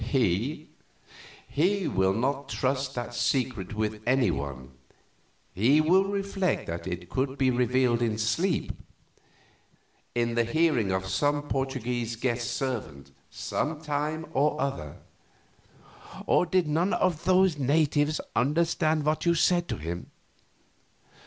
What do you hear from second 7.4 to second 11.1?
revealed in sleep, in the hearing of